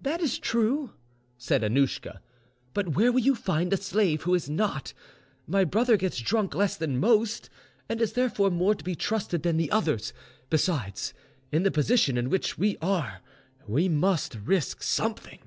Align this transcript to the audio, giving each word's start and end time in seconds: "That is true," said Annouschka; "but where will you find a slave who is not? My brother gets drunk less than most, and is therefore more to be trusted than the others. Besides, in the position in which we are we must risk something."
"That 0.00 0.22
is 0.22 0.38
true," 0.38 0.94
said 1.36 1.62
Annouschka; 1.62 2.22
"but 2.72 2.94
where 2.96 3.12
will 3.12 3.20
you 3.20 3.34
find 3.34 3.70
a 3.70 3.76
slave 3.76 4.22
who 4.22 4.32
is 4.34 4.48
not? 4.48 4.94
My 5.46 5.62
brother 5.62 5.98
gets 5.98 6.16
drunk 6.16 6.54
less 6.54 6.74
than 6.74 6.98
most, 6.98 7.50
and 7.86 8.00
is 8.00 8.14
therefore 8.14 8.50
more 8.50 8.74
to 8.74 8.82
be 8.82 8.94
trusted 8.94 9.42
than 9.42 9.58
the 9.58 9.70
others. 9.70 10.14
Besides, 10.48 11.12
in 11.50 11.64
the 11.64 11.70
position 11.70 12.16
in 12.16 12.30
which 12.30 12.56
we 12.56 12.78
are 12.80 13.20
we 13.68 13.90
must 13.90 14.36
risk 14.36 14.82
something." 14.82 15.40